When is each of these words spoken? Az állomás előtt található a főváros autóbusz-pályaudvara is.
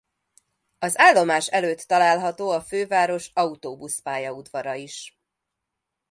Az 0.79 0.97
állomás 0.97 1.47
előtt 1.47 1.79
található 1.81 2.49
a 2.49 2.61
főváros 2.61 3.31
autóbusz-pályaudvara 3.33 4.73
is. 4.73 5.19